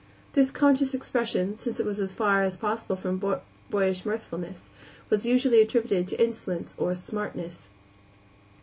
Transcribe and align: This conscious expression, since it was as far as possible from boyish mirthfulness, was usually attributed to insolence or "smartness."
This 0.33 0.49
conscious 0.49 0.95
expression, 0.95 1.59
since 1.59 1.79
it 1.79 1.85
was 1.85 1.99
as 1.99 2.11
far 2.11 2.41
as 2.41 2.57
possible 2.57 2.95
from 2.95 3.21
boyish 3.69 4.03
mirthfulness, 4.03 4.67
was 5.11 5.27
usually 5.27 5.61
attributed 5.61 6.07
to 6.07 6.23
insolence 6.23 6.73
or 6.75 6.95
"smartness." 6.95 7.69